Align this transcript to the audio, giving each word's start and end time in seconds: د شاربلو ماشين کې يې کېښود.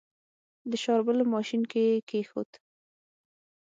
د 0.69 0.71
شاربلو 0.83 1.23
ماشين 1.33 1.61
کې 1.71 1.81
يې 1.89 1.97
کېښود. 2.09 2.51